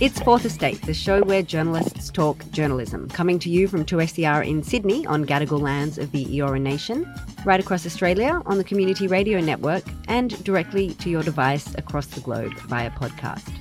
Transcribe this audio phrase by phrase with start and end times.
[0.00, 4.62] It's Fourth Estate, the show where journalists talk journalism, coming to you from 2SER in
[4.62, 7.12] Sydney on Gadigal lands of the Eora Nation,
[7.44, 12.20] right across Australia on the Community Radio Network, and directly to your device across the
[12.20, 13.57] globe via podcast.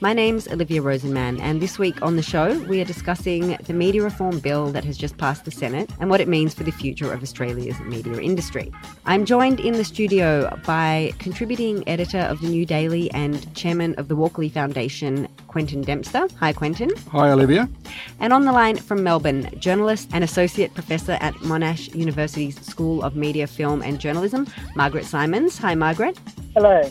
[0.00, 4.02] My name's Olivia Rosenman, and this week on the show, we are discussing the media
[4.02, 7.10] reform bill that has just passed the Senate and what it means for the future
[7.10, 8.70] of Australia's media industry.
[9.06, 14.08] I'm joined in the studio by contributing editor of the New Daily and chairman of
[14.08, 16.28] the Walkley Foundation, Quentin Dempster.
[16.40, 16.90] Hi, Quentin.
[17.12, 17.66] Hi, Olivia.
[18.20, 23.16] And on the line from Melbourne, journalist and associate professor at Monash University's School of
[23.16, 25.56] Media, Film and Journalism, Margaret Simons.
[25.56, 26.18] Hi, Margaret.
[26.54, 26.86] Hello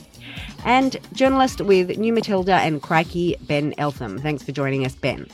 [0.66, 4.20] and journalist with New Matilda and Crikey, Ben Eltham.
[4.20, 5.28] Thanks for joining us, Ben.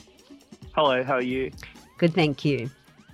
[0.76, 1.52] Hello, how are you?
[1.98, 2.70] Good, thank you.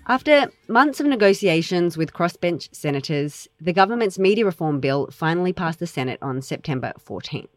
[0.08, 5.88] After months of negotiations with crossbench senators, the government's media reform bill finally passed the
[5.88, 7.48] Senate on September 14th.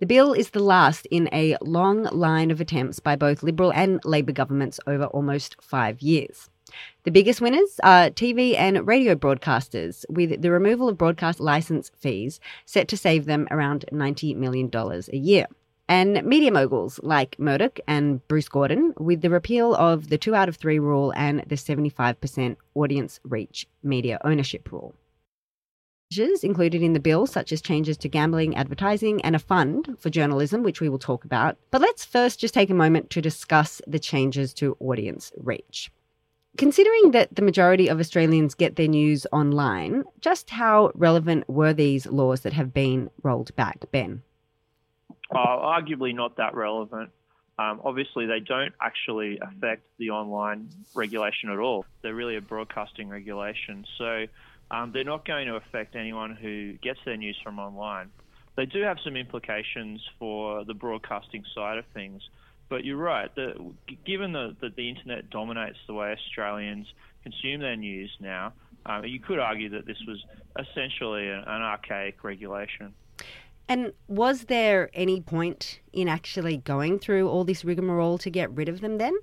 [0.00, 4.00] The bill is the last in a long line of attempts by both Liberal and
[4.04, 6.50] Labor governments over almost five years.
[7.04, 12.40] The biggest winners are TV and radio broadcasters, with the removal of broadcast license fees
[12.66, 15.46] set to save them around $90 million a year.
[15.88, 20.48] And media moguls like Murdoch and Bruce Gordon, with the repeal of the two out
[20.48, 24.94] of three rule and the 75% audience reach media ownership rule.
[26.10, 30.08] Measures included in the bill, such as changes to gambling, advertising, and a fund for
[30.08, 31.58] journalism, which we will talk about.
[31.70, 35.90] But let's first just take a moment to discuss the changes to audience reach.
[36.56, 42.06] Considering that the majority of Australians get their news online, just how relevant were these
[42.06, 44.22] laws that have been rolled back, Ben?
[45.30, 47.10] Uh, arguably not that relevant.
[47.58, 51.84] Um, obviously, they don't actually affect the online regulation at all.
[52.02, 53.84] They're really a broadcasting regulation.
[53.98, 54.26] So
[54.70, 58.10] um, they're not going to affect anyone who gets their news from online.
[58.56, 62.22] They do have some implications for the broadcasting side of things.
[62.68, 63.34] But you're right.
[63.34, 63.54] The,
[64.04, 66.86] given that the, the, internet dominates the way Australians
[67.22, 68.52] consume their news now,
[68.86, 70.22] um, you could argue that this was
[70.58, 72.92] essentially an, an archaic regulation.
[73.68, 78.68] And was there any point in actually going through all this rigmarole to get rid
[78.68, 79.16] of them then?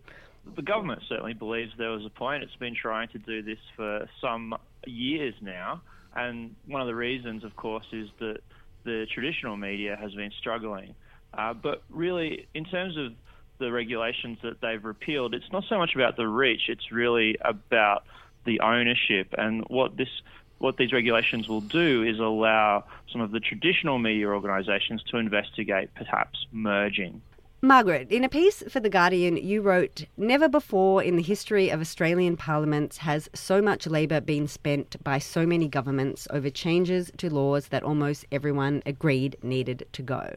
[0.56, 2.44] The government certainly believes there was a point.
[2.44, 4.56] It's been trying to do this for some
[4.86, 5.82] years now.
[6.16, 8.38] And one of the reasons, of course, is that
[8.84, 10.94] the traditional media has been struggling.
[11.34, 13.14] Uh, but really, in terms of
[13.58, 18.04] the regulations that they've repealed, it's not so much about the reach, it's really about
[18.46, 19.34] the ownership.
[19.38, 20.10] And what this
[20.58, 25.94] what these regulations will do is allow some of the traditional media organisations to investigate
[25.96, 27.22] perhaps merging.
[27.66, 31.82] Margaret, in a piece for The Guardian, you wrote Never before in the history of
[31.82, 37.34] Australian parliaments has so much labour been spent by so many governments over changes to
[37.34, 40.36] laws that almost everyone agreed needed to go.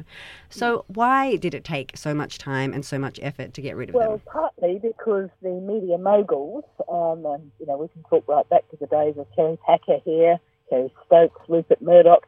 [0.49, 3.91] So, why did it take so much time and so much effort to get rid
[3.91, 4.23] of well, them?
[4.25, 8.67] Well, partly because the media moguls, um, and you know, we can talk right back
[8.71, 12.27] to the days of Kerry Packer here, Kerry Stokes, Rupert Murdoch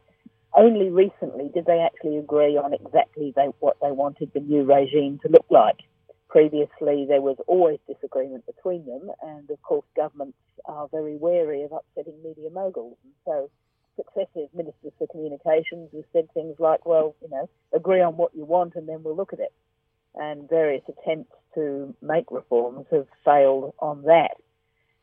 [0.57, 5.19] only recently did they actually agree on exactly they, what they wanted the new regime
[5.23, 5.77] to look like.
[6.29, 11.73] Previously, there was always disagreement between them, and of course, governments are very wary of
[11.73, 12.97] upsetting media moguls.
[13.03, 13.51] And so,
[13.97, 18.45] successive ministers for communications have said things like, well, you know, agree on what you
[18.45, 19.53] want and then we'll look at it.
[20.15, 24.37] And various attempts to make reforms have failed on that.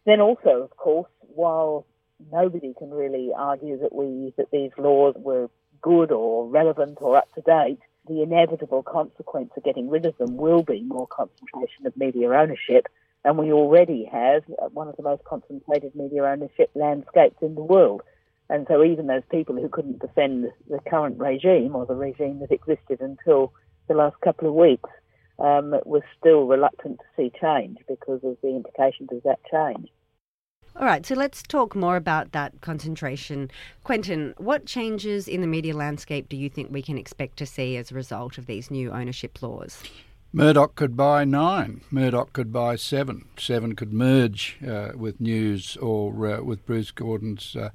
[0.06, 1.86] Then also, of course, while
[2.32, 5.50] nobody can really argue that we that these laws were
[5.82, 7.80] good or relevant or up to date.
[8.08, 12.88] the inevitable consequence of getting rid of them will be more concentration of media ownership.
[13.26, 18.02] And we already have one of the most concentrated media ownership landscapes in the world.
[18.50, 22.52] And so even those people who couldn't defend the current regime or the regime that
[22.52, 23.52] existed until
[23.90, 24.90] the last couple of weeks
[25.40, 29.90] um, were still reluctant to see change because of the implications of that change.
[30.80, 33.50] All right, so let's talk more about that concentration.
[33.84, 37.78] Quentin, what changes in the media landscape do you think we can expect to see
[37.78, 39.82] as a result of these new ownership laws?
[40.32, 41.82] Murdoch could buy nine.
[41.90, 43.26] Murdoch could buy seven.
[43.40, 47.70] Seven could merge uh, with News or uh, with Bruce Gordon's uh,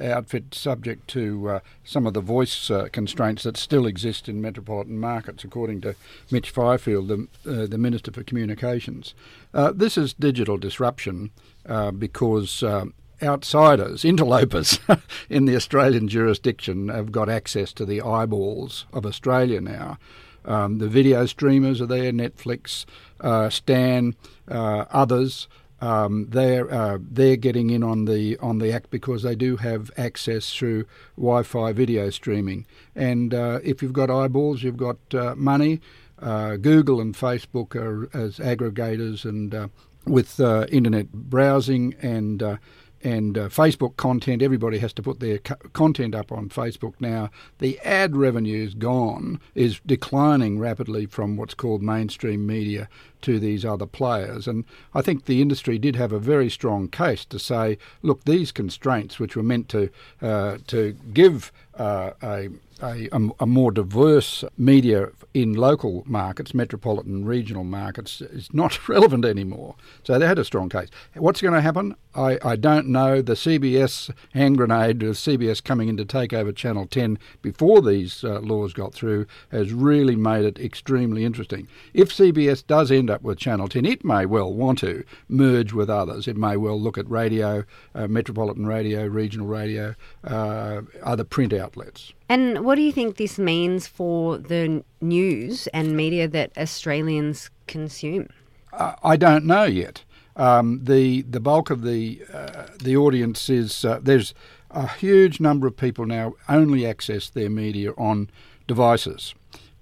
[0.00, 5.00] outfit, subject to uh, some of the voice uh, constraints that still exist in metropolitan
[5.00, 5.96] markets, according to
[6.30, 9.14] Mitch Fifield, the, uh, the Minister for Communications.
[9.52, 11.30] this is digital disruption
[11.68, 12.86] uh, because uh,
[13.22, 14.78] outsiders, interlopers
[15.30, 19.98] in the Australian jurisdiction have got access to the eyeballs of Australia now.
[20.44, 22.84] Um, the video streamers are there, Netflix,
[23.20, 24.14] uh, Stan,
[24.48, 25.48] uh, others.
[25.80, 29.90] Um, they're uh, they're getting in on the on the act because they do have
[29.96, 32.66] access through Wi-Fi video streaming.
[32.94, 34.98] And uh, if you've got eyeballs, you've got
[35.36, 35.80] money.
[36.20, 39.70] Google and Facebook are as aggregators and
[40.06, 42.56] with uh, internet browsing and uh,
[43.04, 44.42] and uh, Facebook content.
[44.42, 47.30] Everybody has to put their co- content up on Facebook now.
[47.58, 52.88] The ad revenue is gone, is declining rapidly from what's called mainstream media
[53.24, 54.46] to these other players.
[54.46, 58.52] And I think the industry did have a very strong case to say, look, these
[58.52, 59.90] constraints, which were meant to
[60.22, 62.50] uh, to give uh, a
[62.82, 63.08] a,
[63.40, 69.76] a, more diverse media in local markets, metropolitan regional markets, is not relevant anymore.
[70.02, 70.88] So they had a strong case.
[71.14, 71.94] What's going to happen?
[72.14, 73.22] I, I don't know.
[73.22, 78.24] The CBS hand grenade of CBS coming in to take over Channel 10 before these
[78.24, 81.68] uh, laws got through has really made it extremely interesting.
[81.92, 85.88] If CBS does end up with Channel 10, it may well want to merge with
[85.88, 86.28] others.
[86.28, 87.64] It may well look at radio,
[87.94, 89.94] uh, metropolitan radio, regional radio,
[90.24, 92.12] uh, other print outlets.
[92.28, 98.28] And what do you think this means for the news and media that Australians consume?
[98.72, 100.04] Uh, I don't know yet.
[100.36, 104.34] Um, the the bulk of the uh, the audience is uh, there's
[104.70, 108.28] a huge number of people now only access their media on
[108.66, 109.34] devices.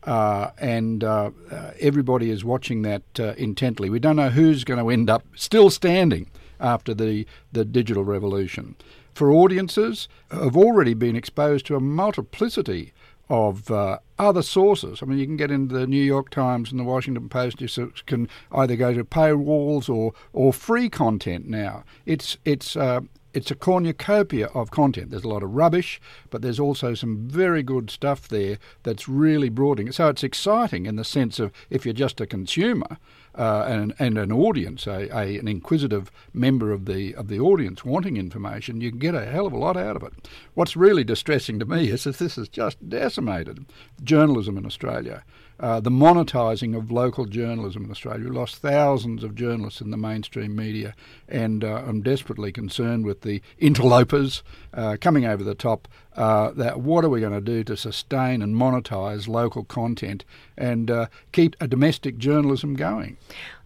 [0.05, 3.89] Uh, and uh, uh, everybody is watching that uh, intently.
[3.89, 6.29] We don't know who's going to end up still standing
[6.59, 8.77] after the, the digital revolution
[9.15, 12.93] for audiences have already been exposed to a multiplicity
[13.29, 15.03] of uh, other sources.
[15.03, 17.61] I mean, you can get into the New York Times and the Washington Post.
[17.61, 21.85] You can either go to paywalls or or free content now.
[22.05, 23.01] It's it's uh,
[23.35, 25.11] it's a cornucopia of content.
[25.11, 26.01] There's a lot of rubbish,
[26.31, 29.93] but there's also some very good stuff there that's really broadening.
[29.93, 32.99] So it's exciting in the sense of if you're just a consumer
[33.35, 37.85] uh, and, and an audience, a, a, an inquisitive member of the of the audience
[37.85, 40.13] wanting information, you can get a hell of a lot out of it.
[40.55, 43.65] What's really distressing to me is that this has just decimated
[44.03, 45.25] journalism in Australia.
[45.61, 48.25] Uh, the monetising of local journalism in Australia.
[48.25, 50.95] We lost thousands of journalists in the mainstream media,
[51.29, 54.43] and uh, I'm desperately concerned with the interlopers
[54.75, 55.87] uh, coming over the top.
[56.15, 60.27] Uh, that what are we going to do to sustain and monetise local content
[60.59, 63.17] and uh, keep a domestic journalism going?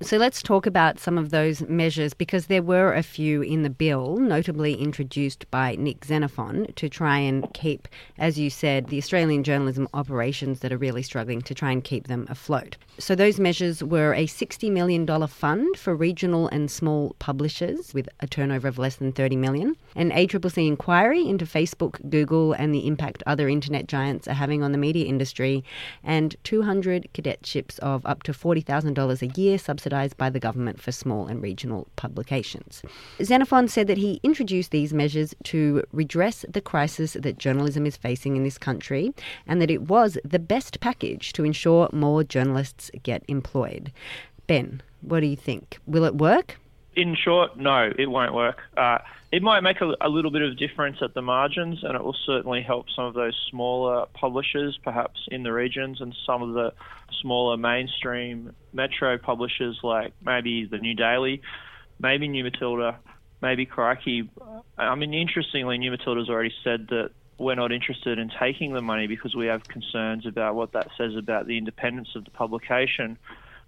[0.01, 3.71] So let's talk about some of those measures because there were a few in the
[3.71, 9.43] bill, notably introduced by Nick Xenophon to try and keep, as you said, the Australian
[9.43, 12.77] journalism operations that are really struggling to try and keep them afloat.
[12.99, 18.27] So those measures were a $60 million fund for regional and small publishers with a
[18.27, 23.23] turnover of less than 30 million, an ACCC inquiry into Facebook, Google, and the impact
[23.27, 25.65] other internet giants are having on the media industry,
[26.03, 31.27] and 200 cadetships of up to $40,000 a year subsidised by the government for small
[31.27, 32.83] and regional publications.
[33.23, 38.37] Xenophon said that he introduced these measures to redress the crisis that journalism is facing
[38.37, 39.13] in this country
[39.47, 43.93] and that it was the best package to ensure more journalists get employed.
[44.47, 45.79] Ben, what do you think?
[45.87, 46.57] Will it work?
[46.97, 48.59] In short, no, it won't work.
[48.77, 48.99] Uh,
[49.31, 52.17] it might make a, a, little bit of difference at the margins, and it will
[52.25, 56.73] certainly help some of those smaller publishers, perhaps in the regions, and some of the
[57.21, 61.43] smaller mainstream metro publishers, like maybe the New Daily,
[62.01, 62.99] maybe New Matilda,
[63.43, 64.31] maybe Crikey.
[64.79, 69.07] I mean, interestingly, New Matilda's already said that we're not interested in taking the money
[69.07, 73.19] because we have concerns about what that says about the independence of the publication.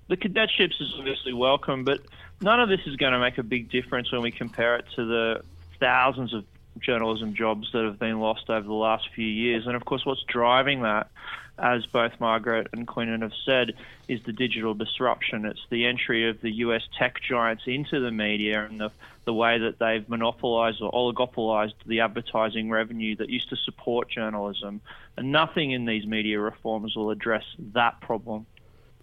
[0.09, 2.01] The cadetships is obviously welcome, but
[2.41, 5.05] none of this is going to make a big difference when we compare it to
[5.05, 5.43] the
[5.81, 6.45] thousands of
[6.81, 9.67] journalism jobs that have been lost over the last few years.
[9.67, 11.11] And of course, what's driving that
[11.59, 13.73] as both Margaret and Quentin have said,
[14.07, 15.45] is the digital disruption.
[15.45, 18.91] It's the entry of the US tech giants into the media and the,
[19.25, 24.81] the way that they've monopolized or oligopolized the advertising revenue that used to support journalism.
[25.17, 28.47] And nothing in these media reforms will address that problem.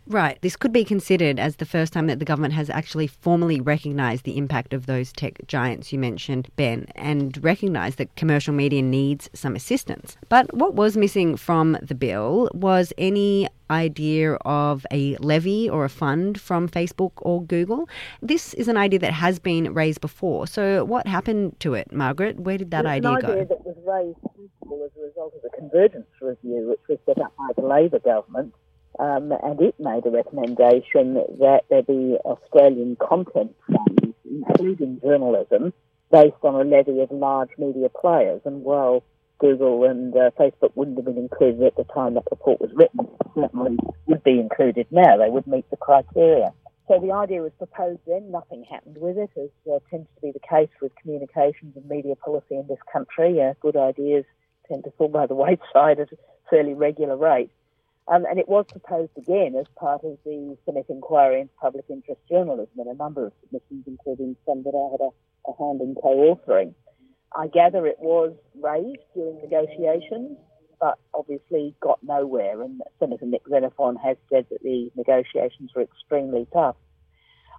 [0.08, 0.38] Right.
[0.42, 4.24] This could be considered as the first time that the government has actually formally recognised
[4.24, 9.30] the impact of those tech giants you mentioned, Ben, and recognised that commercial media needs
[9.34, 10.16] some assistance.
[10.30, 15.90] But what was missing from the bill was any idea of a levy or a
[15.90, 17.90] fund from Facebook or Google.
[18.22, 20.46] This is an idea that has been raised before.
[20.46, 22.40] So, what happened to it, Margaret?
[22.40, 23.28] Where did that idea an go?
[23.30, 27.36] idea that was raised as a result of the convergence review, which was set up
[27.38, 28.54] by the Labor government
[29.00, 35.74] um, and it made a recommendation that there be Australian content funds, including journalism,
[36.12, 38.42] based on a levy of large media players.
[38.46, 39.04] And while
[39.40, 43.08] Google and uh, Facebook wouldn't have been included at the time that report was written,
[43.34, 45.18] certainly would be included now.
[45.18, 46.54] They would meet the criteria.
[46.88, 50.32] So the idea was proposed then, nothing happened with it, as uh, tends to be
[50.32, 53.42] the case with communications and media policy in this country.
[53.42, 54.24] Uh, good ideas
[54.70, 56.18] tend to fall by the wayside at a
[56.50, 57.50] fairly regular rate.
[58.08, 62.22] Um, and it was proposed again as part of the Senate inquiry into public interest
[62.30, 65.96] journalism and a number of submissions, including some that I had a, a hand in
[65.96, 66.76] co-authoring.
[67.36, 70.38] I gather it was raised during negotiations,
[70.80, 72.62] but obviously got nowhere.
[72.62, 76.76] And Senator Nick Xenophon has said that the negotiations were extremely tough.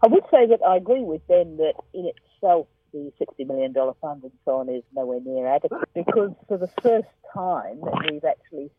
[0.03, 4.23] I would say that I agree with Ben that in itself the $60 million fund
[4.23, 8.71] and so on is nowhere near adequate because for the first time we've actually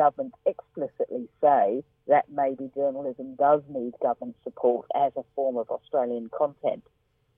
[0.00, 6.30] government explicitly say that maybe journalism does need government support as a form of Australian
[6.36, 6.82] content.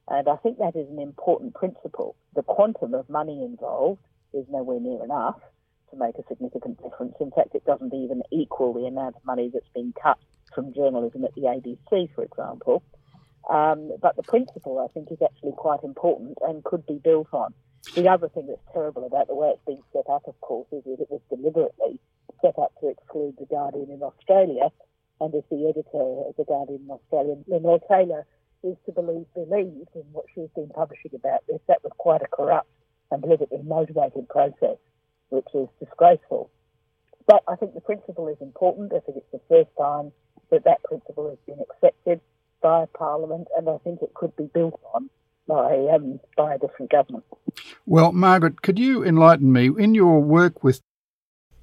[0.07, 2.14] And I think that is an important principle.
[2.37, 4.02] The quantum of money involved
[4.33, 5.40] is nowhere near enough
[5.90, 7.14] to make a significant difference.
[7.19, 10.19] In fact, it doesn't even equal the amount of money that's been cut
[10.54, 12.85] from journalism at the ABC, for example.
[13.50, 17.54] Um, but the principle, I think, is actually quite important and could be built on.
[17.97, 20.85] The other thing that's terrible about the way it's been set up, of course, is
[20.85, 21.99] that it was deliberately
[22.42, 24.68] set up to exclude The Guardian in Australia.
[25.20, 28.26] And as the editor of The Guardian in Australia, Lenore Taylor,
[28.62, 32.28] is to believe believed in what she's been publishing about this, that was quite a
[32.28, 32.68] corrupt
[33.11, 34.76] and politically motivated process,
[35.30, 36.50] which is disgraceful.
[37.26, 38.92] But I think the principle is important.
[38.92, 40.12] I think it's the first time
[40.50, 42.20] that that principle has been accepted
[42.62, 45.08] by Parliament, and I think it could be built on
[45.46, 47.25] by um, by a different government.
[47.87, 50.80] Well, Margaret, could you enlighten me in your work with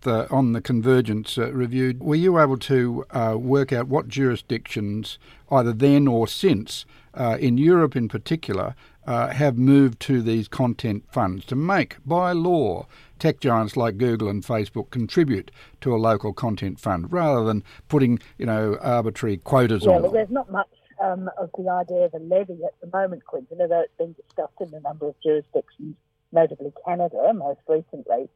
[0.01, 1.95] the, on the convergence uh, review?
[1.99, 5.17] Were you able to uh, work out what jurisdictions,
[5.51, 8.75] either then or since, uh, in Europe in particular,
[9.05, 12.85] uh, have moved to these content funds to make, by law,
[13.17, 15.51] tech giants like Google and Facebook contribute
[15.81, 20.03] to a local content fund rather than putting, you know, arbitrary quotas yeah, on.
[20.03, 20.69] Well, there's not much
[21.03, 24.61] um, of the idea of a levy at the moment, Quentin, although it's been discussed
[24.61, 25.95] in a number of jurisdictions,
[26.31, 28.29] notably Canada most recently.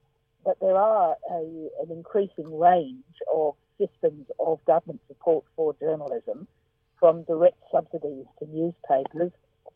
[0.46, 6.48] But there are a, an increasing range of systems of government support for journalism,
[7.00, 9.32] from direct subsidies to newspapers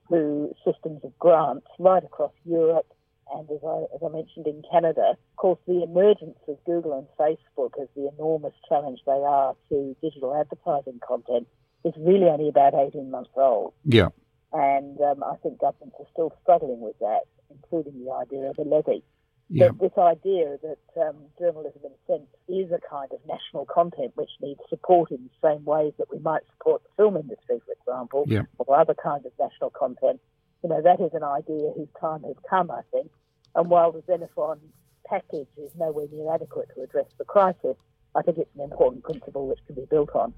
[0.10, 2.88] to systems of grants right across Europe
[3.34, 7.08] and as I, as I mentioned in Canada, of course, the emergence of Google and
[7.20, 11.48] Facebook as the enormous challenge they are to digital advertising content
[11.84, 13.74] is really only about 18 months old.
[13.86, 14.10] Yeah.
[14.54, 18.64] And um, I think governments are still struggling with that, including the idea of a
[18.64, 19.04] levy.
[19.50, 19.70] Yeah.
[19.80, 24.30] This idea that um, journalism, in a sense, is a kind of national content which
[24.42, 28.26] needs support in the same ways that we might support the film industry, for example,
[28.28, 28.44] Yeah.
[28.58, 30.20] or other kinds of national content.
[30.64, 33.10] You know, that is an idea whose time has come, I think.
[33.56, 34.60] And while the Xenophon
[35.08, 37.78] package is nowhere near adequate to address the crisis,
[38.16, 40.34] I think it's an important principle which can be built on.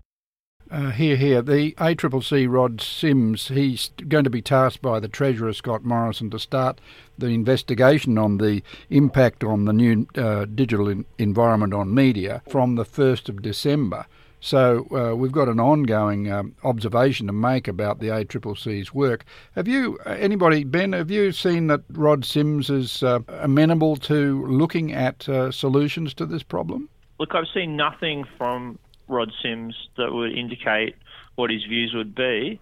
[0.72, 1.42] Uh, here, here.
[1.42, 6.38] The ACCC Rod Sims, he's going to be tasked by the Treasurer Scott Morrison to
[6.38, 6.80] start
[7.18, 8.62] the investigation on the
[8.92, 14.06] impact on the new uh, digital in- environment on media from the 1st of December.
[14.42, 19.25] So uh, we've got an ongoing um, observation to make about the ACCC's work.
[19.56, 24.46] Have you, uh, anybody, Ben, have you seen that Rod Sims is uh, amenable to
[24.46, 26.89] looking at uh, solutions to this problem?
[27.20, 28.78] Look, I've seen nothing from
[29.10, 30.96] Rod Sims that would indicate
[31.36, 32.60] what his views would be.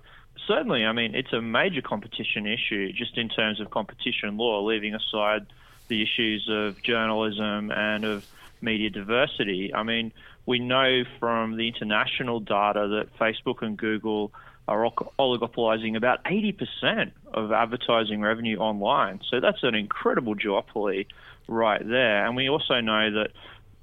[0.47, 4.95] Certainly, I mean, it's a major competition issue just in terms of competition law, leaving
[4.95, 5.45] aside
[5.89, 8.23] the issues of journalism and of
[8.61, 9.73] media diversity.
[9.73, 10.11] I mean,
[10.45, 14.31] we know from the international data that Facebook and Google
[14.67, 19.21] are oligopolizing about 80% of advertising revenue online.
[19.29, 21.07] So that's an incredible duopoly
[21.47, 22.25] right there.
[22.25, 23.31] And we also know that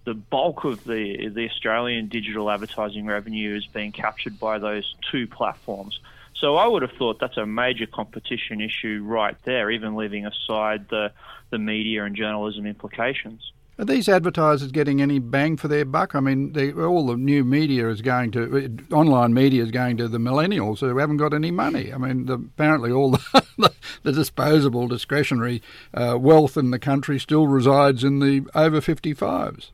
[0.04, 5.26] the bulk of the the Australian digital advertising revenue is being captured by those two
[5.26, 5.98] platforms.
[6.34, 10.88] So I would have thought that's a major competition issue right there, even leaving aside
[10.88, 11.12] the
[11.50, 13.52] the media and journalism implications.
[13.76, 16.14] Are these advertisers getting any bang for their buck?
[16.14, 20.06] I mean, they, all the new media is going to online media is going to
[20.06, 21.92] the millennials who haven't got any money.
[21.92, 23.72] I mean, the, apparently all the,
[24.04, 25.60] the disposable discretionary
[25.92, 29.70] uh, wealth in the country still resides in the over 55s.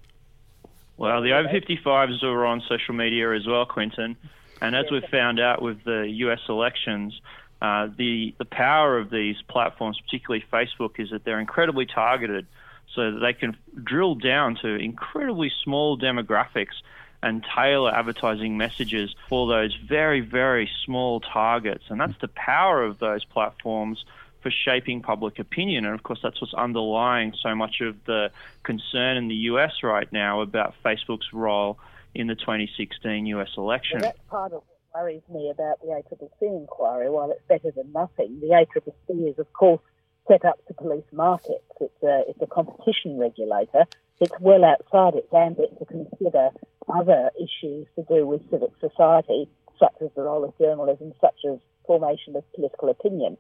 [1.01, 4.19] Well, the over 55s are on social media as well, Quentin.
[4.61, 7.19] And as we've found out with the US elections,
[7.63, 12.47] uh, the the power of these platforms, particularly Facebook, is that they're incredibly targeted
[12.95, 16.83] so that they can drill down to incredibly small demographics
[17.23, 21.85] and tailor advertising messages for those very, very small targets.
[21.89, 24.05] And that's the power of those platforms
[24.43, 25.85] for shaping public opinion.
[25.85, 28.31] And of course, that's what's underlying so much of the
[28.63, 31.79] concern in the US right now about Facebook's role
[32.15, 34.01] in the 2016 US election.
[34.01, 37.11] Well, that's part of what worries me about the ACCC inquiry.
[37.11, 39.81] While it's better than nothing, the ACCC is, of course,
[40.29, 41.65] set up to police markets.
[41.81, 43.85] It's a, it's a competition regulator.
[44.21, 46.51] It's well outside its ambit to consider
[46.89, 51.59] other issues to do with civic society, such as the role of journalism, such as
[51.87, 53.37] formation of political opinion.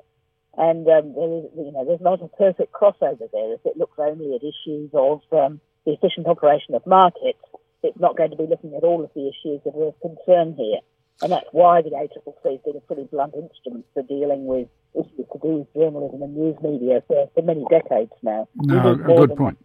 [0.60, 3.54] And um, there is, you know, there's not a perfect crossover there.
[3.54, 7.40] If it looks only at issues of um, the efficient operation of markets,
[7.82, 10.54] it's not going to be looking at all of the issues that are of concern
[10.58, 10.80] here.
[11.22, 15.26] And that's why the ACCC has been a pretty blunt instrument for dealing with issues
[15.32, 18.46] to do with journalism and news media for, for many decades now.
[18.56, 19.56] No, good point.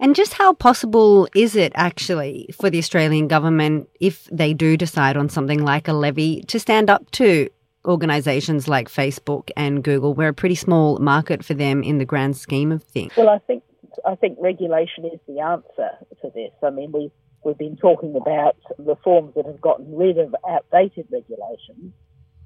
[0.00, 5.16] And just how possible is it actually for the Australian government, if they do decide
[5.16, 7.48] on something like a levy, to stand up to
[7.88, 10.14] organisations like Facebook and Google?
[10.14, 13.12] We're a pretty small market for them in the grand scheme of things.
[13.16, 13.64] Well, I think
[14.06, 15.90] I think regulation is the answer
[16.22, 16.52] to this.
[16.62, 17.10] I mean, we
[17.44, 21.92] we've been talking about reforms that have gotten rid of outdated regulations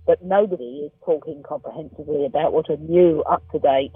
[0.07, 3.93] but nobody is talking comprehensively about what a new, up-to-date,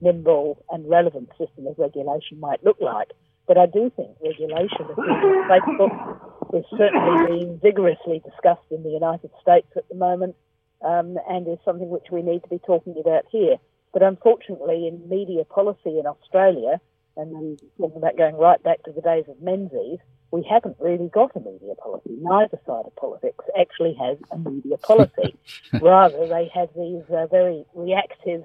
[0.00, 3.08] nimble and relevant system of regulation might look like.
[3.46, 9.30] But I do think regulation of Facebook is certainly being vigorously discussed in the United
[9.42, 10.36] States at the moment
[10.82, 13.56] um, and is something which we need to be talking about here.
[13.92, 16.80] But unfortunately, in media policy in Australia,
[17.16, 19.98] and I'm talking about going right back to the days of Menzies,
[20.30, 22.16] we haven't really got a media policy.
[22.20, 25.36] Neither side of politics actually has a media policy.
[25.80, 28.44] Rather, they have these uh, very reactive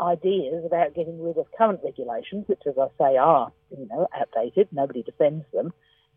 [0.00, 4.68] ideas about getting rid of current regulations, which, as I say, are you know outdated.
[4.72, 5.72] Nobody defends them,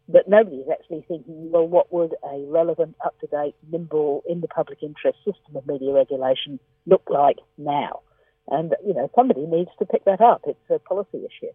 [0.08, 4.84] but nobody is actually thinking, well, what would a relevant, up-to-date, nimble, in the public
[4.84, 8.02] interest system of media regulation look like now?
[8.48, 10.44] And you know, somebody needs to pick that up.
[10.46, 11.52] It's a policy issue.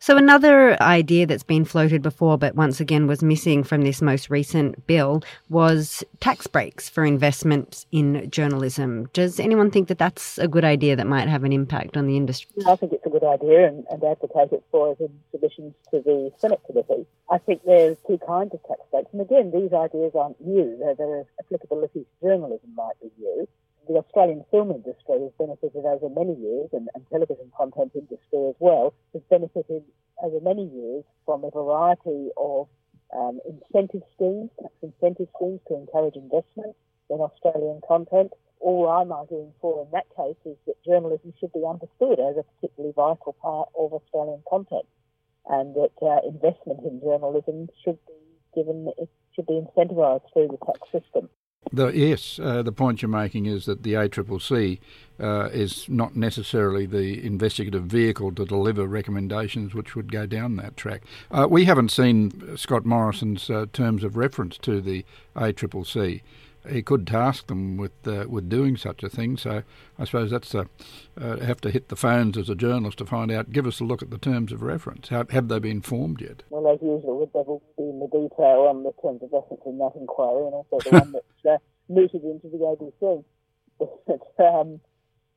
[0.00, 4.30] So, another idea that's been floated before, but once again was missing from this most
[4.30, 9.08] recent bill, was tax breaks for investment in journalism.
[9.12, 12.16] Does anyone think that that's a good idea that might have an impact on the
[12.16, 12.62] industry?
[12.64, 16.00] I think it's a good idea and, and advocate it for it in submissions to
[16.00, 17.04] the Senate committee.
[17.28, 19.08] I think there's two kinds of tax breaks.
[19.12, 20.78] And again, these ideas aren't new.
[20.96, 23.48] Their applicability to journalism might be new
[23.88, 28.54] the Australian film industry has benefited over many years, and, and television content industry as
[28.58, 29.82] well, has benefited
[30.22, 32.68] over many years from a variety of
[33.16, 36.76] um, incentive schemes, tax incentive schemes to encourage investment
[37.08, 38.30] in Australian content.
[38.60, 42.44] All I'm arguing for in that case is that journalism should be understood as a
[42.44, 44.84] particularly vital part of Australian content,
[45.48, 48.20] and that uh, investment in journalism should be
[48.54, 48.92] given,
[49.34, 51.30] should be incentivised through the tax system.
[51.72, 54.78] The, yes, uh, the point you're making is that the ACCC
[55.20, 60.76] uh, is not necessarily the investigative vehicle to deliver recommendations which would go down that
[60.76, 61.02] track.
[61.30, 65.04] Uh, we haven't seen Scott Morrison's uh, terms of reference to the
[65.36, 66.22] ACCC.
[66.68, 69.36] He could task them with uh, with doing such a thing.
[69.36, 69.62] So
[69.98, 70.66] I suppose that's a
[71.20, 73.50] uh, have to hit the phones as a journalist to find out.
[73.50, 75.08] Give us a look at the terms of reference.
[75.08, 76.42] Have, have they been formed yet?
[76.50, 79.92] Well, as usual, the devil in the detail on the terms of reference in that
[79.96, 83.24] inquiry, and also the one that's uh, mooted into the ABC.
[83.78, 84.80] But, um,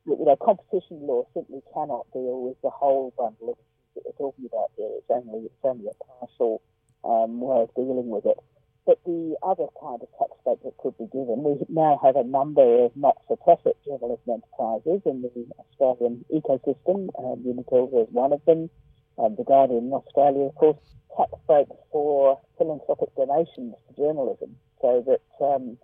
[0.04, 4.26] you know, competition law simply cannot deal with the whole bundle of issues that we're
[4.26, 4.90] talking about here.
[4.98, 6.62] It's only it's only a partial
[7.04, 8.38] um, way of dealing with it.
[8.84, 12.24] But the other kind of tax break that could be given, we now have a
[12.24, 17.08] number of not-for-profit journalism enterprises in the Australian ecosystem.
[17.16, 18.70] Um, New Matilda is one of them.
[19.18, 20.82] Um, the Guardian in Australia, of course,
[21.16, 25.78] tax breaks for philanthropic donations to journalism, so that um,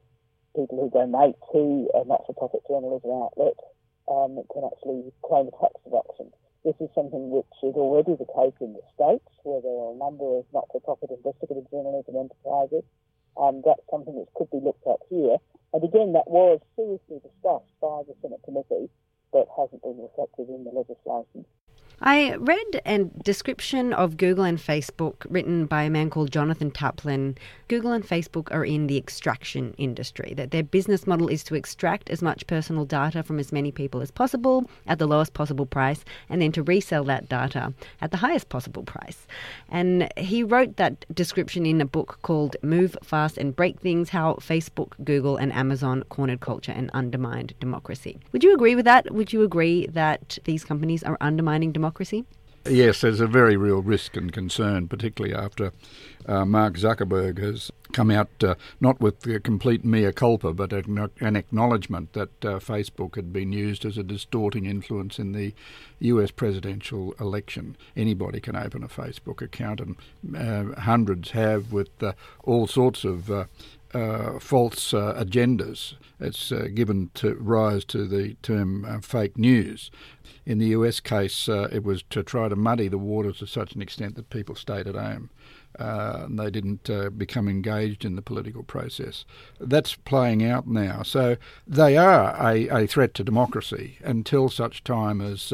[0.57, 3.55] people who donate to a not-for-profit journalism outlet
[4.11, 6.33] um, can actually claim a tax deduction.
[6.65, 10.03] This is something which is already the case in the States, where there are a
[10.03, 12.83] number of not-for-profit investigative journalism enterprises.
[13.39, 15.39] And that's something which could be looked at here.
[15.73, 18.91] And again, that was seriously discussed by the Senate committee,
[19.31, 21.47] but hasn't been reflected in the legislation.
[22.01, 27.37] I read a description of Google and Facebook written by a man called Jonathan Taplin.
[27.67, 32.09] Google and Facebook are in the extraction industry, that their business model is to extract
[32.09, 36.05] as much personal data from as many people as possible at the lowest possible price
[36.29, 39.27] and then to resell that data at the highest possible price.
[39.69, 44.35] And he wrote that description in a book called Move Fast and Break Things How
[44.35, 48.21] Facebook, Google, and Amazon Cornered Culture and Undermined Democracy.
[48.31, 49.13] Would you agree with that?
[49.13, 51.88] Would you agree that these companies are undermining democracy?
[51.89, 52.25] Democracy?
[52.69, 55.73] Yes, there's a very real risk and concern, particularly after
[56.27, 61.37] uh, Mark Zuckerberg has come out uh, not with a complete mea culpa, but an
[61.37, 65.55] acknowledgement that uh, Facebook had been used as a distorting influence in the
[66.01, 67.75] US presidential election.
[67.97, 69.97] Anybody can open a Facebook account, and
[70.37, 72.13] uh, hundreds have with uh,
[72.45, 73.47] all sorts of uh,
[73.95, 75.95] uh, false uh, agendas.
[76.21, 79.91] It's uh, given to rise to the term fake news.
[80.47, 83.75] In the US case, uh, it was to try to muddy the waters to such
[83.75, 85.31] an extent that people stayed at home.
[85.79, 89.25] Uh, and they didn't become engaged in the political process.
[89.61, 91.03] That's playing out now.
[91.03, 91.37] So
[91.67, 95.53] they are a, a threat to democracy until such time as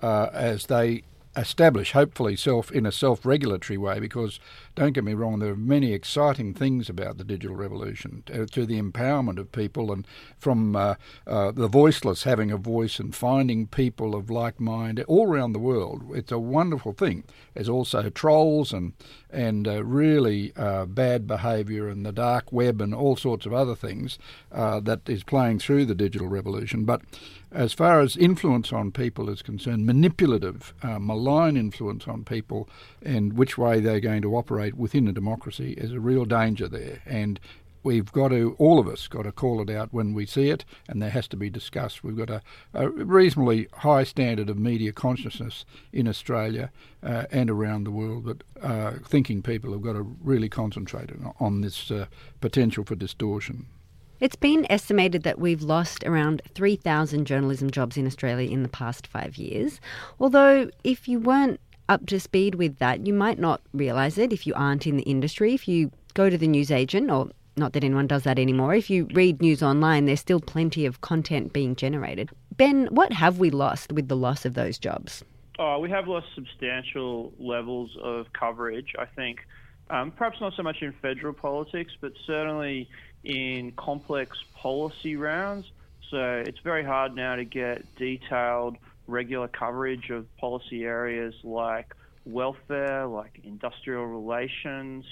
[0.00, 1.04] as they
[1.36, 4.00] establish, hopefully, self in a self-regulatory way.
[4.00, 4.40] Because
[4.74, 8.64] don't get me wrong, there are many exciting things about the digital revolution to, to
[8.64, 10.06] the empowerment of people, and
[10.38, 10.94] from uh,
[11.26, 15.58] uh, the voiceless having a voice and finding people of like mind all around the
[15.58, 16.02] world.
[16.14, 17.24] It's a wonderful thing.
[17.54, 18.92] There's also trolls and
[19.30, 23.74] and uh, really uh, bad behaviour and the dark web and all sorts of other
[23.74, 24.18] things
[24.52, 27.00] uh, that is playing through the digital revolution, but
[27.54, 32.68] as far as influence on people is concerned, manipulative, uh, malign influence on people,
[33.02, 37.02] and which way they're going to operate within a democracy is a real danger there.
[37.06, 37.40] And
[37.82, 40.64] we've got to, all of us, got to call it out when we see it,
[40.88, 42.04] and there has to be discussed.
[42.04, 42.42] We've got a,
[42.74, 46.70] a reasonably high standard of media consciousness in Australia
[47.02, 51.60] uh, and around the world, but uh, thinking people have got to really concentrate on
[51.60, 52.06] this uh,
[52.40, 53.66] potential for distortion.
[54.20, 59.08] It's been estimated that we've lost around 3,000 journalism jobs in Australia in the past
[59.08, 59.80] five years.
[60.20, 61.58] Although, if you weren't
[61.92, 65.02] up to speed with that, you might not realise it if you aren't in the
[65.04, 65.52] industry.
[65.52, 69.06] If you go to the newsagent, or not that anyone does that anymore, if you
[69.12, 72.30] read news online, there's still plenty of content being generated.
[72.56, 75.22] Ben, what have we lost with the loss of those jobs?
[75.58, 79.40] Oh, we have lost substantial levels of coverage, I think.
[79.90, 82.88] Um, perhaps not so much in federal politics, but certainly
[83.22, 85.70] in complex policy rounds.
[86.10, 88.76] So it's very hard now to get detailed,
[89.12, 91.94] regular coverage of policy areas like
[92.24, 95.04] welfare, like industrial relations,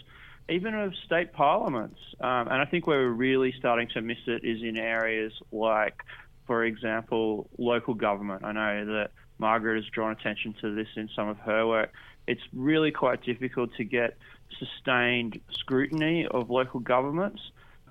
[0.48, 2.00] even of state parliaments.
[2.20, 6.02] Um, and I think where we're really starting to miss it is in areas like,
[6.46, 8.44] for example, local government.
[8.44, 11.92] I know that Margaret has drawn attention to this in some of her work.
[12.26, 14.16] It's really quite difficult to get
[14.58, 17.40] sustained scrutiny of local governments.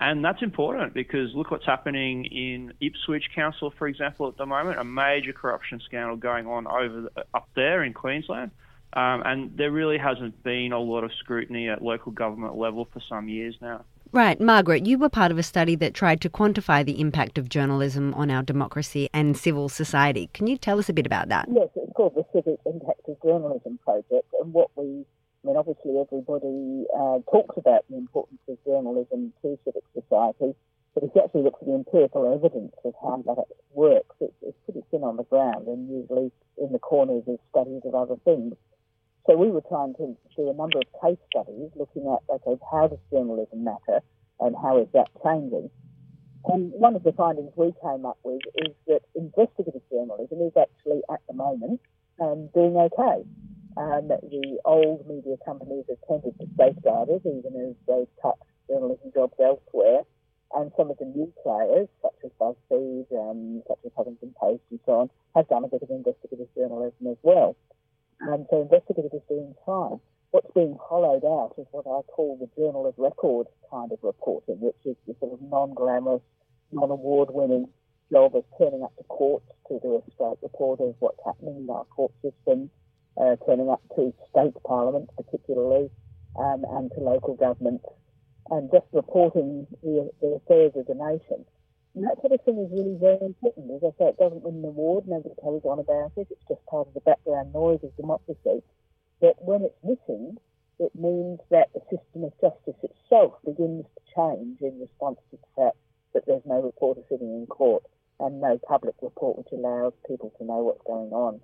[0.01, 4.79] And that's important because look what's happening in Ipswich Council, for example, at the moment,
[4.79, 8.51] a major corruption scandal going on over the, up there in Queensland.
[8.93, 13.01] Um, and there really hasn't been a lot of scrutiny at local government level for
[13.07, 13.83] some years now.
[14.12, 14.41] Right.
[14.41, 18.13] Margaret, you were part of a study that tried to quantify the impact of journalism
[18.15, 20.29] on our democracy and civil society.
[20.33, 21.47] Can you tell us a bit about that?
[21.51, 24.25] Yes, it's called the Civic Impact of Journalism Project.
[24.41, 25.05] And what we
[25.43, 30.54] I mean, obviously, everybody uh, talks about the importance of journalism to civic society,
[30.93, 34.58] but if you actually look at the empirical evidence of how that works, it's, it's
[34.65, 38.56] pretty thin on the ground and usually in the corners of studies of other things.
[39.28, 42.88] So we were trying to do a number of case studies looking at, okay, how
[42.88, 44.02] does journalism matter
[44.39, 45.69] and how is that changing?
[46.45, 51.02] And one of the findings we came up with is that investigative journalism is actually,
[51.12, 51.80] at the moment,
[52.19, 53.23] um, doing okay.
[53.77, 59.12] Um, the old media companies have tended to safeguard it, even as they've cut journalism
[59.13, 60.01] jobs elsewhere.
[60.55, 64.79] And some of the new players, such as BuzzFeed, um, such as Huffington Post, and
[64.86, 67.55] so on, have done a bit of investigative journalism as well.
[68.21, 69.99] And so investigative is doing fine.
[70.32, 74.60] What's being hollowed out is what I call the journal of record kind of reporting,
[74.60, 76.21] which is the sort of non-glamorous,
[76.71, 77.69] non-award-winning
[78.12, 81.69] job of turning up to court to do a straight report of what's happening in
[81.69, 82.69] our court system,
[83.19, 85.89] uh, turning up to state parliaments particularly
[86.38, 87.86] um, and to local governments
[88.49, 91.45] and just reporting the, the, affairs of the nation.
[91.93, 93.69] And that sort of thing is really very important.
[93.75, 96.65] As I say, it doesn't win an award, nobody carries on about it, it's just
[96.65, 98.63] part of the background noise of democracy.
[99.21, 100.38] But when it's missing,
[100.79, 105.51] it means that the system of justice itself begins to change in response to the
[105.55, 105.77] fact
[106.13, 107.84] that there's no reporter sitting in court
[108.19, 111.41] and no public report which allows people to know what's going on.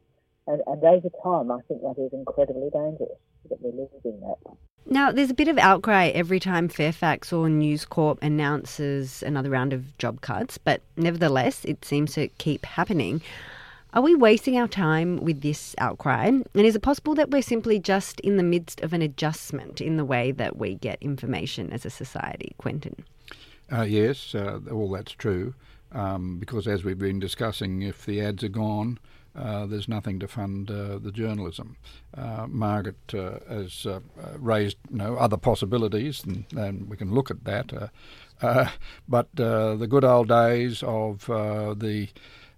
[0.48, 3.18] And, and over time, I think that is incredibly dangerous
[3.50, 4.58] that we're losing that.
[4.88, 9.74] Now, there's a bit of outcry every time Fairfax or News Corp announces another round
[9.74, 13.22] of job cuts, but nevertheless, it seems to keep happening.
[13.96, 16.26] Are we wasting our time with this outcry?
[16.26, 19.98] And is it possible that we're simply just in the midst of an adjustment in
[19.98, 23.06] the way that we get information as a society, Quentin?
[23.72, 25.56] Uh, yes, uh, all that's true.
[25.94, 29.00] Um, because as we've been discussing, if the ads are gone,
[29.38, 31.76] uh, there's nothing to fund uh, the journalism.
[32.16, 34.00] Uh, Margaret uh, has uh,
[34.38, 37.92] raised you know, other possibilities, and, and, we can look at that.
[38.42, 38.70] Uh,
[39.08, 42.08] but the good old days of the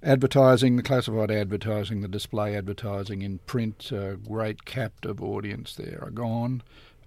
[0.03, 3.91] advertising, the classified advertising, the display advertising in print,
[4.27, 6.61] great captive audience there are gone.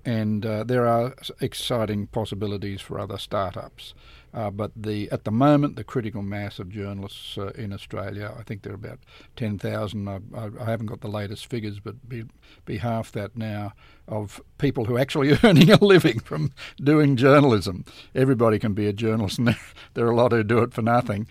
[0.04, 3.94] And there are exciting possibilities for other startups.
[4.32, 8.44] Uh, but the at the moment, the critical mass of journalists uh, in Australia, I
[8.44, 9.00] think there are about
[9.36, 10.08] 10,000.
[10.08, 12.24] I, I, haven't got the latest figures, but be,
[12.64, 13.72] be half that now
[14.06, 17.84] of people who are actually earning a living from doing journalism.
[18.14, 19.58] Everybody can be a journalist, and there,
[19.94, 21.26] there are a lot who do it for nothing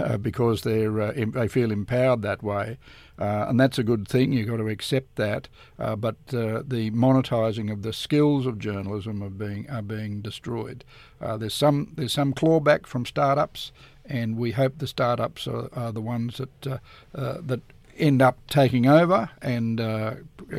[0.00, 2.78] uh, because they're uh, they feel empowered that way.
[3.20, 4.32] Uh, and that's a good thing.
[4.32, 5.48] You've got to accept that.
[5.78, 10.84] Uh, but uh, the monetising of the skills of journalism are being are being destroyed.
[11.20, 13.72] Uh, there's some there's some clawback from startups,
[14.06, 16.78] and we hope the startups are, are the ones that uh,
[17.14, 17.60] uh, that
[18.00, 20.14] end up taking over and uh,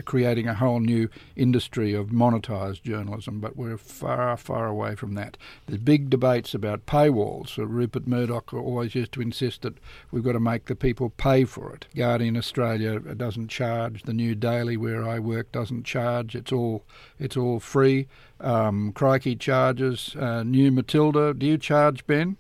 [0.06, 5.38] creating a whole new industry of monetised journalism, but we're far, far away from that.
[5.68, 7.50] There's big debates about paywalls.
[7.50, 9.78] So Rupert Murdoch always used to insist that
[10.12, 11.88] we've got to make the people pay for it.
[11.96, 14.04] Guardian Australia doesn't charge.
[14.04, 16.36] The New Daily, where I work, doesn't charge.
[16.36, 16.84] It's all
[17.20, 18.08] it's all free.
[18.40, 20.16] Um, Crikey charges.
[20.18, 22.38] Uh, New Matilda, do you charge, Ben?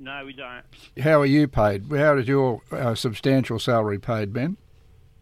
[0.00, 0.64] No, we don't.
[1.04, 1.84] How are you paid?
[1.92, 4.56] How is your uh, substantial salary paid, Ben?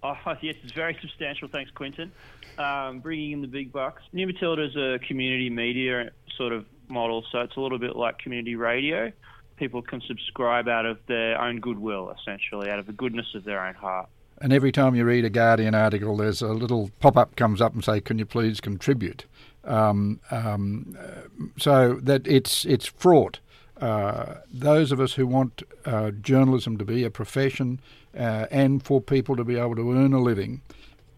[0.05, 1.49] Oh, yes, it's very substantial.
[1.49, 2.13] Thanks, Quentin.
[2.59, 4.03] Um, bringing in the big bucks.
[4.13, 8.19] New Matilda is a community media sort of model, so it's a little bit like
[8.19, 9.13] community radio.
[9.57, 13.65] People can subscribe out of their own goodwill, essentially, out of the goodness of their
[13.67, 14.09] own heart.
[14.41, 17.85] And every time you read a Guardian article, there's a little pop-up comes up and
[17.85, 19.25] say, "Can you please contribute?"
[19.65, 20.97] Um, um,
[21.59, 23.41] so that it's it's fraught
[23.81, 27.81] uh, those of us who want uh, journalism to be a profession
[28.17, 30.63] uh, and for people to be able to earn a living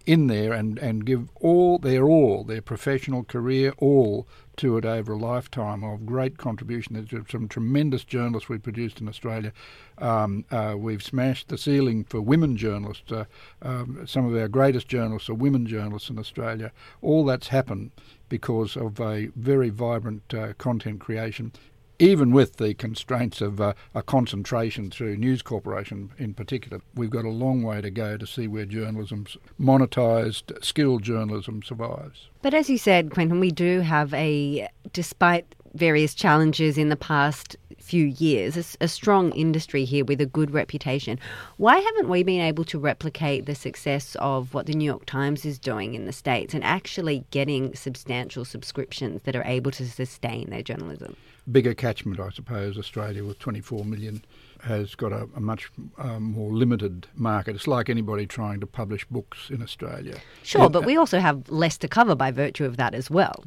[0.06, 5.12] in there and, and give all their all, their professional career all to it over
[5.12, 6.94] a lifetime of great contribution.
[6.94, 9.52] There's some tremendous journalists we've produced in Australia.
[9.98, 13.10] Um, uh, we've smashed the ceiling for women journalists.
[13.10, 13.24] Uh,
[13.62, 16.72] um, some of our greatest journalists are women journalists in Australia.
[17.00, 17.92] All that's happened
[18.28, 21.52] because of a very vibrant uh, content creation
[22.00, 27.26] even with the constraints of uh, a concentration through News Corporation in particular, we've got
[27.26, 32.28] a long way to go to see where journalism's monetised, skilled journalism survives.
[32.40, 37.56] But as you said, Quentin, we do have a, despite various challenges in the past
[37.78, 41.18] few years, a, a, strong industry here with a good reputation.
[41.58, 45.44] Why haven't we been able to replicate the success of what the New York Times
[45.44, 50.50] is doing in the States and actually getting substantial subscriptions that are able to sustain
[50.50, 51.16] their journalism?
[51.50, 52.78] Bigger catchment, I suppose.
[52.78, 54.22] Australia with 24 million
[54.62, 57.56] has got a, a much um, more limited market.
[57.56, 60.18] It's like anybody trying to publish books in Australia.
[60.42, 63.44] Sure, and, but we also have less to cover by virtue of that as well.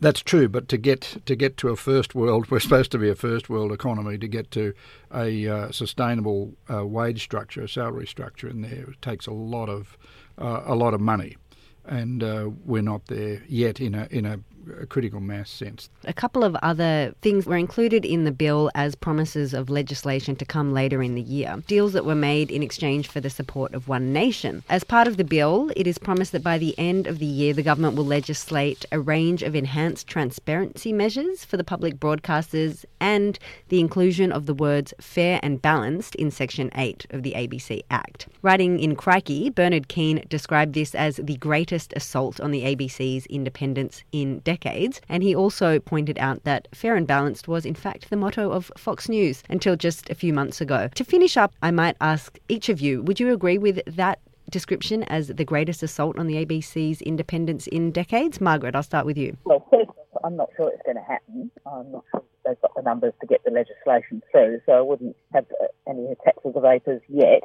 [0.00, 3.10] That's true, but to get to get to a first world, we're supposed to be
[3.10, 4.16] a first world economy.
[4.18, 4.72] To get to
[5.14, 9.68] a uh, sustainable uh, wage structure, a salary structure in there, it takes a lot
[9.68, 9.98] of
[10.38, 11.36] uh, a lot of money,
[11.84, 14.40] and uh, we're not there yet in a in a
[14.80, 15.90] a critical mass sense.
[16.04, 20.44] A couple of other things were included in the bill as promises of legislation to
[20.44, 21.62] come later in the year.
[21.66, 24.62] Deals that were made in exchange for the support of One Nation.
[24.68, 27.52] As part of the bill, it is promised that by the end of the year,
[27.52, 33.38] the government will legislate a range of enhanced transparency measures for the public broadcasters and
[33.68, 38.28] the inclusion of the words fair and balanced in Section 8 of the ABC Act.
[38.42, 44.02] Writing in Crikey, Bernard Keane described this as the greatest assault on the ABC's independence
[44.12, 45.00] in decades.
[45.08, 48.72] And he also pointed out that fair and balanced was, in fact, the motto of
[48.76, 50.88] Fox News until just a few months ago.
[50.94, 54.18] To finish up, I might ask each of you would you agree with that
[54.50, 58.40] description as the greatest assault on the ABC's independence in decades?
[58.40, 59.36] Margaret, I'll start with you.
[59.44, 59.90] Well, first,
[60.24, 61.50] I'm not sure it's going to happen.
[61.64, 64.60] I'm not sure they've got the numbers to get the legislation through.
[64.66, 67.42] So I wouldn't have uh, any attacks of the vapors yet.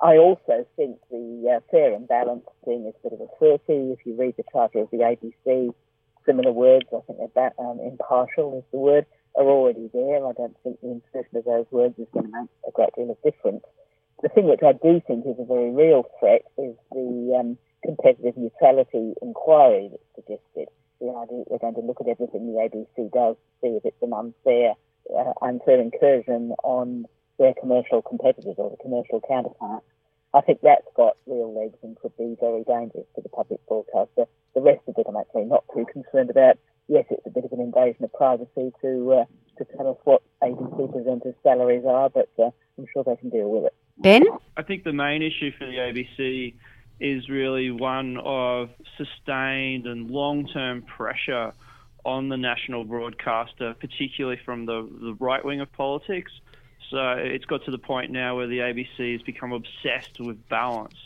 [0.00, 3.92] I also think the uh, fair and balanced thing is a bit of a flirty.
[3.92, 5.74] If you read the charter of the ABC,
[6.28, 10.26] similar words, I think that um, impartial is the word, are already there.
[10.26, 13.10] I don't think the insertion of those words is going to make a great deal
[13.10, 13.64] of difference.
[14.22, 18.36] The thing which I do think is a very real threat is the um, competitive
[18.36, 20.68] neutrality inquiry that's suggested.
[21.00, 24.02] The idea that we're going to look at everything the ABC does, see if it's
[24.02, 24.74] an unfair,
[25.14, 27.06] uh, unfair incursion on
[27.38, 29.86] their commercial competitors or the commercial counterparts.
[30.34, 34.26] I think that's got real legs and could be very dangerous to the public broadcaster.
[34.54, 36.58] The rest of it I'm actually not too concerned about.
[36.88, 39.24] Yes, it's a bit of an invasion of privacy to uh,
[39.58, 43.48] to tell us what ABC presenters' salaries are, but uh, I'm sure they can deal
[43.50, 43.74] with it.
[43.98, 44.24] Ben?
[44.56, 46.54] I think the main issue for the ABC
[47.00, 51.52] is really one of sustained and long term pressure
[52.04, 56.32] on the national broadcaster, particularly from the, the right wing of politics.
[56.90, 60.96] So it's got to the point now where the ABC has become obsessed with balance,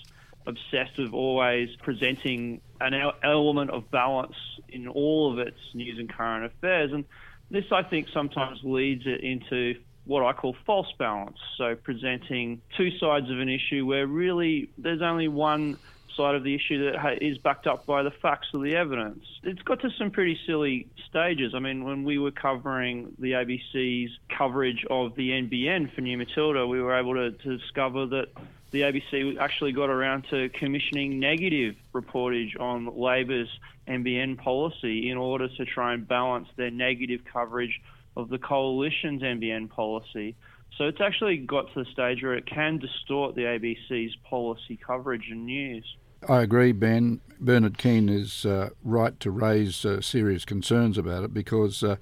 [0.46, 4.36] obsessed with always presenting an element of balance
[4.68, 6.92] in all of its news and current affairs.
[6.92, 7.04] And
[7.50, 11.38] this, I think, sometimes leads it into what I call false balance.
[11.58, 15.78] So presenting two sides of an issue where really there's only one
[16.16, 19.24] side of the issue that is backed up by the facts or the evidence.
[19.42, 21.54] It's got to some pretty silly stages.
[21.54, 26.66] I mean, when we were covering the ABC's coverage of the NBN for New Matilda,
[26.66, 28.28] we were able to, to discover that
[28.70, 33.48] the ABC actually got around to commissioning negative reportage on Labor's
[33.86, 37.80] NBN policy in order to try and balance their negative coverage
[38.16, 40.34] of the coalition's NBN policy.
[40.78, 45.28] So it's actually got to the stage where it can distort the ABC's policy coverage
[45.30, 45.84] and news.
[46.28, 47.20] I agree, Ben.
[47.40, 51.96] Bernard Keane is uh, right to raise uh, serious concerns about it because uh,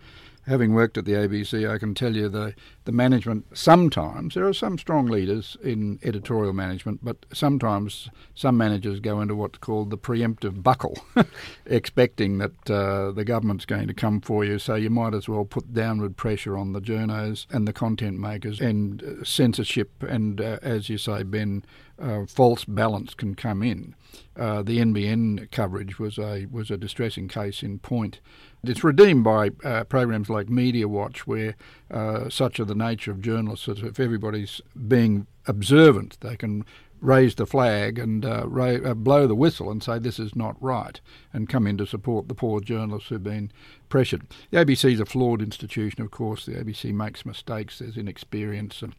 [0.50, 4.52] having worked at the ABC, I can tell you the, the management sometimes, there are
[4.52, 9.96] some strong leaders in editorial management, but sometimes some managers go into what's called the
[9.96, 10.98] preemptive buckle,
[11.66, 15.44] expecting that uh, the government's going to come for you, so you might as well
[15.44, 20.58] put downward pressure on the journos and the content makers, and uh, censorship, and uh,
[20.62, 21.64] as you say, Ben,
[22.00, 23.94] uh, false balance can come in.
[24.36, 28.20] Uh, the NBN coverage was a was a distressing case in point.
[28.62, 31.56] It's redeemed by uh, programs like Media Watch, where
[31.90, 36.66] uh, such are the nature of journalists that if everybody's being observant, they can
[37.00, 40.62] raise the flag and uh, ra- uh, blow the whistle and say this is not
[40.62, 41.00] right
[41.32, 43.50] and come in to support the poor journalists who've been
[43.88, 44.26] pressured.
[44.50, 46.44] The ABC is a flawed institution, of course.
[46.44, 48.94] The ABC makes mistakes, there's inexperience, and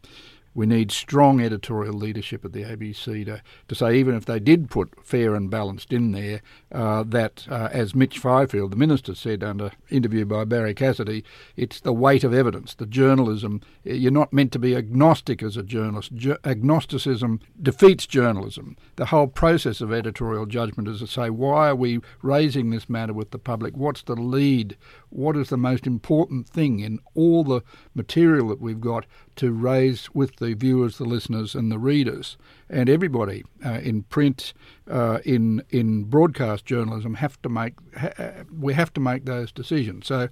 [0.54, 4.68] we need strong editorial leadership at the ABC to, to say, even if they did
[4.68, 9.42] put fair and balanced in there, uh, that, uh, as Mitch Fifield, the minister, said
[9.42, 11.24] under interview by Barrie Cassidy,
[11.56, 13.60] it's the weight of evidence, the journalism.
[13.84, 16.12] You're not meant to be agnostic as a journalist.
[16.44, 18.76] agnosticism defeats journalism.
[18.96, 23.12] The whole process of editorial judgment is to say, why are we raising this matter
[23.12, 23.76] with the public?
[23.76, 24.76] What's the lead?
[25.08, 27.62] What is the most important thing in all the
[27.94, 29.06] material that we've got
[29.42, 32.36] to raise with the viewers, the listeners, and the readers,
[32.70, 34.52] and everybody uh, in print,
[34.88, 39.50] uh, in in broadcast journalism have to make ha- uh, we have to make those
[39.50, 40.06] decisions.
[40.06, 40.28] So.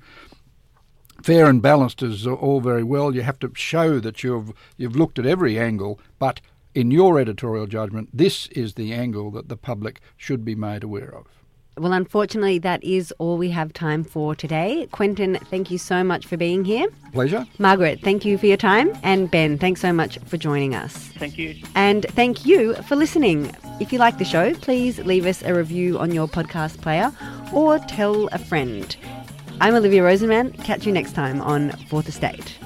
[1.22, 3.14] Fair and balanced is all very well.
[3.14, 6.40] You have to show that you've you've looked at every angle, but
[6.74, 11.14] in your editorial judgment, this is the angle that the public should be made aware
[11.14, 11.26] of.
[11.78, 14.88] Well, unfortunately, that is all we have time for today.
[14.90, 16.86] Quentin, thank you so much for being here.
[17.12, 17.46] Pleasure.
[17.58, 18.92] Margaret, thank you for your time.
[19.02, 20.94] And Ben, thanks so much for joining us.
[20.94, 21.54] Thank you.
[21.74, 23.54] And thank you for listening.
[23.80, 27.12] If you like the show, please leave us a review on your podcast player
[27.52, 28.94] or tell a friend.
[29.60, 30.62] I'm Olivia Rosenman.
[30.64, 32.58] Catch you next time on Fourth Estate.